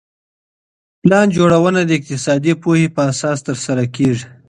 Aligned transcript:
پلان 1.01 1.27
جوړونه 1.35 1.81
د 1.85 1.91
اقتصادي 1.99 2.53
پوهي 2.61 2.87
په 2.95 3.01
اساس 3.11 3.37
ترسره 3.47 3.83
کيږي. 3.95 4.25